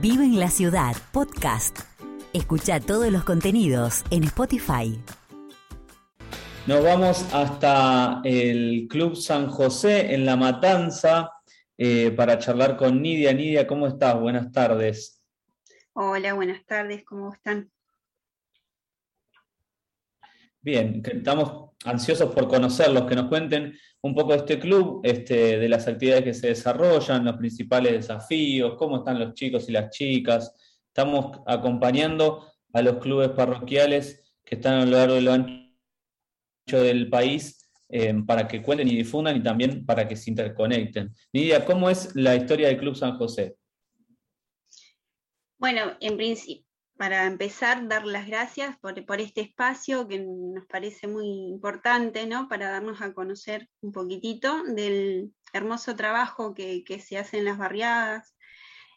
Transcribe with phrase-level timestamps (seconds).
[0.00, 1.78] Vive en la Ciudad, podcast.
[2.34, 5.00] Escucha todos los contenidos en Spotify.
[6.66, 11.32] Nos vamos hasta el Club San José en La Matanza
[11.78, 13.32] eh, para charlar con Nidia.
[13.32, 14.20] Nidia, ¿cómo estás?
[14.20, 15.22] Buenas tardes.
[15.94, 17.70] Hola, buenas tardes, ¿cómo están?
[20.66, 25.68] Bien, estamos ansiosos por conocerlos, que nos cuenten un poco de este club, este, de
[25.68, 30.52] las actividades que se desarrollan, los principales desafíos, cómo están los chicos y las chicas.
[30.88, 35.62] Estamos acompañando a los clubes parroquiales que están a lo largo de lo ancho
[36.82, 41.14] del país eh, para que cuenten y difundan y también para que se interconecten.
[41.32, 43.56] Nidia, ¿cómo es la historia del Club San José?
[45.58, 46.65] Bueno, en principio,
[46.96, 52.48] para empezar, dar las gracias por, este espacio que nos parece muy importante, ¿no?
[52.48, 58.34] Para darnos a conocer un poquitito del hermoso trabajo que, se hace en las barriadas,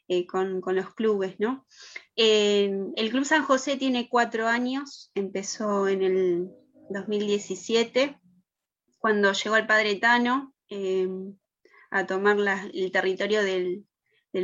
[0.08, 1.68] eh, con, los clubes, ¿no?
[2.16, 6.50] el Club San José tiene cuatro años, empezó en el
[6.90, 8.20] 2017,
[8.98, 11.08] cuando llegó el padre Tano eh,
[11.92, 12.38] a tomar
[12.74, 13.86] el territorio del,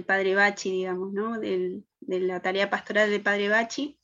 [0.05, 1.39] padre Bachi, digamos, ¿no?
[1.39, 3.99] de la tarea pastoral del padre Bachi,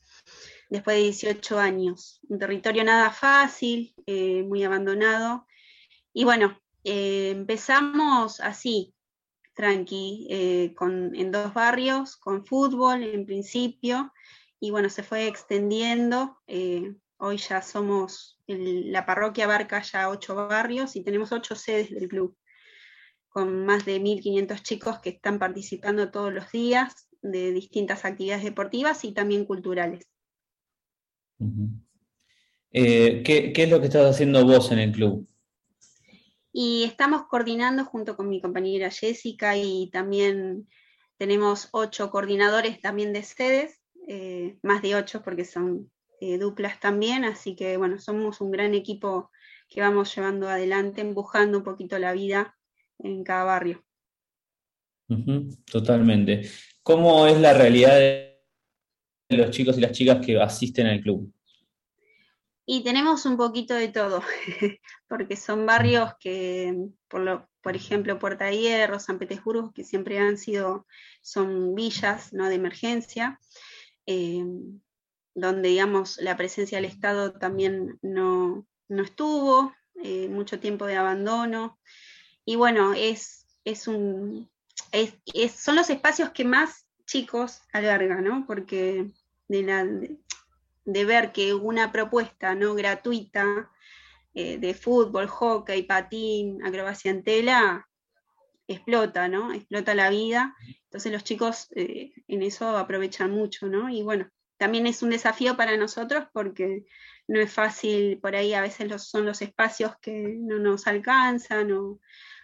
[0.69, 2.19] después de 18 años.
[2.29, 5.45] Un territorio nada fácil, eh, muy abandonado.
[6.13, 8.93] Y bueno, eh, empezamos así,
[9.53, 14.13] tranqui, en dos barrios, con fútbol en principio,
[14.59, 16.37] y bueno, se fue extendiendo
[17.23, 22.35] Hoy ya somos, la parroquia abarca ya ocho barrios y tenemos ocho sedes del club,
[23.31, 29.05] con más de 1.500 chicos que están participando todos los días de distintas actividades deportivas
[29.05, 30.05] y también culturales.
[32.71, 35.27] Eh, ¿qué, es lo que estás haciendo vos en el club?
[36.51, 40.67] Y estamos coordinando junto con mi compañera Jessica y también
[41.17, 47.23] tenemos ocho coordinadores también de sedes, eh, más de ocho porque son eh, duplas también,
[47.23, 49.31] así que bueno, somos un gran equipo
[49.69, 52.57] que vamos llevando adelante, empujando un poquito la vida
[53.03, 53.83] en cada barrio.
[55.65, 56.49] totalmente.
[56.83, 58.37] ¿Cómo es la realidad de
[59.29, 61.33] los chicos y las chicas que asisten al club?
[62.65, 64.21] Y tenemos un poquito de todo,
[65.07, 66.75] porque son barrios que,
[67.07, 70.85] por, lo, por ejemplo, Puerta Hierro, San Petersburgo, que siempre han sido,
[71.21, 72.47] son villas ¿no?
[72.47, 73.39] de emergencia.
[74.05, 74.43] Eh,
[75.33, 79.73] donde digamos la presencia del Estado también no, estuvo,
[80.03, 81.79] eh, mucho tiempo de abandono.
[82.45, 84.49] Y bueno, es, es un,
[85.55, 88.45] son los espacios que más chicos albergan, ¿no?
[88.47, 89.11] Porque
[89.47, 90.17] de,
[90.85, 93.69] de, ver que una propuesta no gratuita
[94.33, 97.87] eh, de fútbol, hockey, patín, acrobacia en tela,
[98.67, 99.53] explota, ¿no?
[99.53, 100.55] Explota la vida.
[100.85, 103.89] Entonces los chicos eh, en eso aprovechan mucho, ¿no?
[103.89, 106.85] Y bueno, también es un desafío para nosotros porque
[107.31, 111.99] no es fácil, por ahí a veces son los espacios que no nos alcanzan o,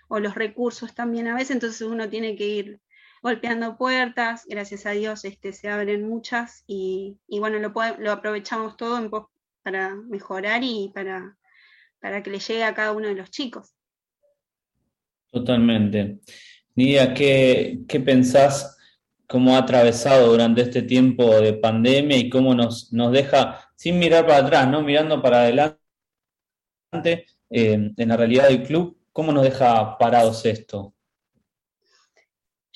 [0.09, 2.80] los recursos también a veces, entonces uno tiene que ir
[3.22, 8.98] golpeando puertas, gracias a Dios este, se abren muchas y, bueno, lo, lo, aprovechamos todo
[8.98, 9.12] en
[9.62, 11.38] para mejorar y para,
[12.00, 13.75] para que le llegue a cada uno de los chicos.
[15.30, 16.19] Totalmente.
[16.75, 18.77] Nidia, ¿qué, qué pensás
[19.28, 24.26] cómo ha atravesado durante este tiempo de pandemia y cómo nos, nos deja, sin mirar
[24.26, 24.82] para atrás, ¿no?
[24.82, 25.78] mirando para adelante,
[27.50, 30.94] eh, en la realidad del club, ¿cómo nos deja parados esto?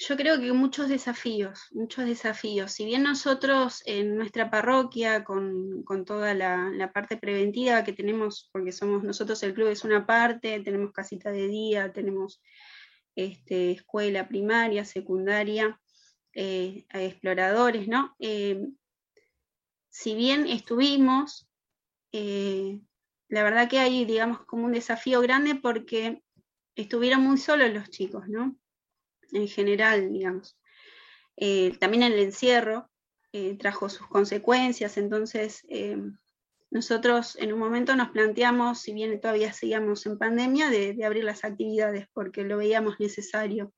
[0.04, 2.72] Yo creo que muchos desafíos, muchos desafíos.
[2.72, 9.04] Si bien nosotros en nuestra parroquia, con, toda la, parte preventiva que tenemos, porque somos
[9.04, 12.42] nosotros el club es una parte, tenemos casita de día, tenemos
[13.16, 15.80] este, escuela primaria, secundaria,
[16.34, 18.16] eh, a exploradores, ¿no?
[18.20, 18.66] Eh,
[19.90, 21.50] si bien estuvimos,
[22.14, 22.80] eh,
[23.28, 26.24] la verdad que hay, digamos, como un desafío grande porque
[26.76, 28.56] estuvieron muy solos los chicos, ¿no?
[29.34, 30.58] En general, digamos.
[31.80, 32.90] también el encierro
[33.60, 35.66] trajo sus consecuencias, entonces
[36.70, 41.44] nosotros en un momento nos planteamos, si bien todavía seguíamos en pandemia, de, abrir las
[41.44, 43.74] actividades porque lo veíamos necesario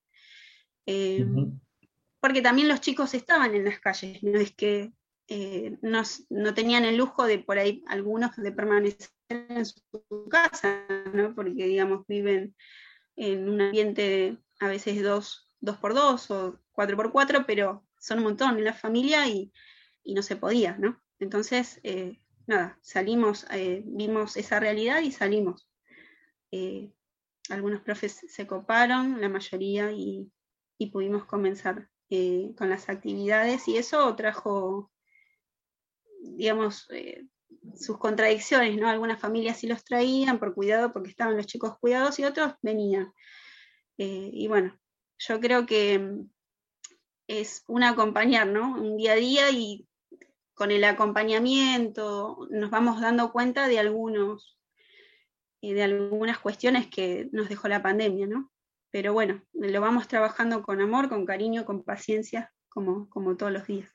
[2.24, 4.94] porque también los chicos estaban en las calles, no es que
[5.28, 9.82] eh, no, tenían el lujo de por ahí algunos de permanecer en su
[10.32, 11.36] casa, ¿no?
[11.36, 12.56] porque digamos viven
[13.18, 15.50] en un ambiente a veces dos,
[15.82, 19.52] por dos o cuatro por cuatro, pero son un montón en la familia y,
[20.06, 21.04] no se podía, ¿no?
[21.20, 25.68] Entonces, eh, nada, salimos, eh, vimos esa realidad y salimos.
[27.50, 30.32] algunos profes se coparon, la mayoría, y,
[30.78, 34.92] y pudimos comenzar eh, con las actividades y eso trajo,
[36.22, 37.26] digamos, eh,
[37.76, 38.88] sus contradicciones, ¿no?
[38.88, 43.12] Algunas familias sí los traían por cuidado porque estaban los chicos cuidados y otros venían.
[43.98, 44.80] Eh, y bueno,
[45.18, 46.30] yo creo que mm,
[47.30, 48.76] es un acompañar, ¿no?
[48.76, 49.88] Un día a día y
[50.54, 54.60] con el acompañamiento nos vamos dando cuenta de algunos
[55.64, 58.53] de algunas cuestiones que nos dejó la pandemia, ¿no?
[58.94, 63.66] Pero bueno, lo vamos trabajando con amor, con cariño, con paciencia, como, como todos los
[63.66, 63.90] días.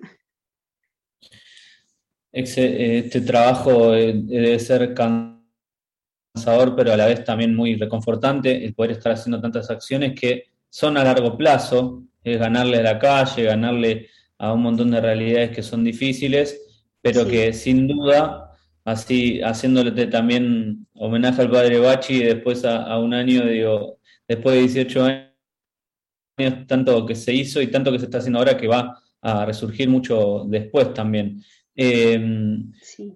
[2.33, 8.91] Este trabajo eh, debe ser cansador, pero a la vez también muy reconfortante el poder
[8.91, 14.09] estar haciendo tantas acciones que son a largo plazo, es ganarle a la calle, ganarle
[14.37, 18.51] a un montón de realidades que son difíciles, pero que sin duda,
[18.85, 23.98] así haciéndole también homenaje al padre Bachi y después a, un año, digo,
[24.29, 28.57] después de 18 años, tanto que se hizo y tanto que se está haciendo ahora
[28.57, 31.43] que va a resurgir mucho después también.
[31.75, 32.19] Eh,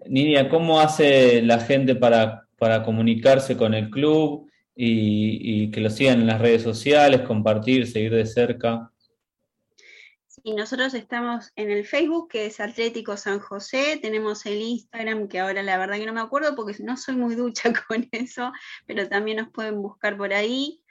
[0.08, 6.20] Nidia, ¿cómo hace la gente para, para comunicarse con el club y, que lo sigan
[6.20, 8.92] en las redes sociales, compartir, seguir de cerca?
[10.26, 15.40] Sí, nosotros estamos en el Facebook, que es Atlético San José, tenemos el Instagram, que
[15.40, 18.52] ahora la verdad que no me acuerdo porque no soy muy ducha con eso,
[18.86, 20.81] pero también nos pueden buscar por ahí.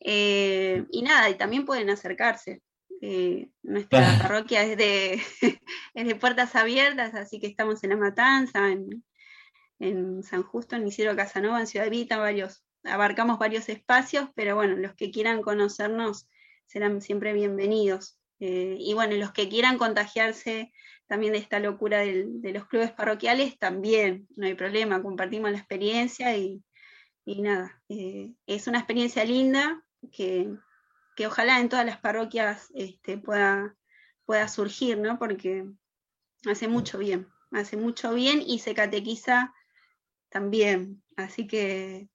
[0.00, 2.62] Eh, y nada, y también pueden acercarse.
[3.02, 5.20] Eh, nuestra parroquia es de,
[5.94, 11.60] de puertas abiertas, así que estamos en La Matanza, en, San Justo, en Isidro Casanova,
[11.60, 16.30] en Ciudad Vita, varios, abarcamos varios espacios, pero bueno, los que quieran conocernos
[16.64, 18.18] serán siempre bienvenidos.
[18.40, 20.72] Eh, y bueno, los que quieran contagiarse
[21.06, 26.36] también de esta locura de los clubes parroquiales, también, no hay problema, compartimos la experiencia
[26.36, 26.62] y,
[27.26, 30.54] nada, eh, es una experiencia linda que,
[31.16, 33.76] que ojalá en todas las parroquias este, pueda,
[34.24, 35.18] pueda surgir, ¿no?
[35.18, 35.66] Porque
[36.46, 39.54] hace mucho bien, hace mucho bien y se catequiza
[40.28, 41.02] también.
[41.16, 42.08] Así que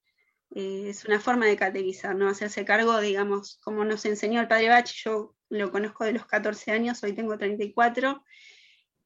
[0.54, 2.28] eh, es una forma de catequizar, ¿no?
[2.28, 6.72] Hacerse cargo, digamos, como nos enseñó el padre Bach, yo lo conozco de los 14
[6.72, 8.24] años, hoy tengo 34.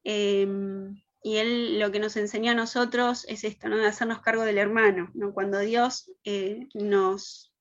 [0.04, 3.76] Em, y él lo que nos enseñó a nosotros es esto, ¿no?
[3.76, 5.32] De hacernos cargo del hermano, ¿no?
[5.32, 7.52] Cuando Dios eh, nos,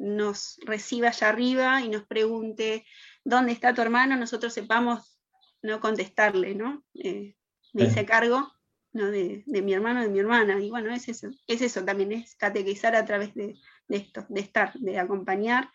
[0.00, 2.86] nos reciba allá arriba y nos pregunte
[3.22, 5.20] dónde está tu hermano, nosotros sepamos
[5.62, 6.82] no contestarle, ¿no?
[6.94, 7.34] Eh,
[7.74, 8.50] me hice cargo
[8.92, 10.58] de, mi hermano, de mi hermana.
[10.58, 13.56] Y bueno, es eso, es eso también, es catequizar a través de,
[13.90, 15.68] esto, de estar, de acompañar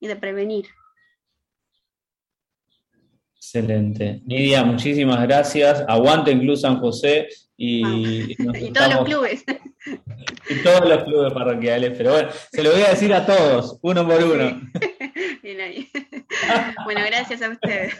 [0.00, 0.66] y de prevenir.
[3.36, 4.20] Excelente.
[4.26, 5.84] Nidia, muchísimas gracias.
[5.86, 8.32] Aguante en Club San José y,
[8.66, 9.44] y todos los clubes.
[10.50, 14.06] Y todos los clubes parroquiales, pero bueno, se lo voy a decir a todos, uno
[14.06, 14.60] por uno.
[15.42, 15.88] Bien ahí.
[16.84, 17.94] Bueno, gracias a ustedes.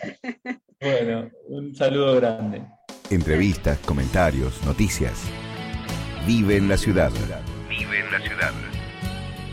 [0.80, 2.62] Bueno, un saludo grande.
[3.10, 5.24] Entrevistas, comentarios, noticias.
[6.26, 7.10] Vive en la ciudad.
[7.68, 8.52] Vive en la ciudad.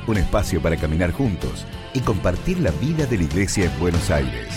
[0.08, 4.48] Un espacio para caminar juntos y compartir la vida de la iglesia en Buenos Aires.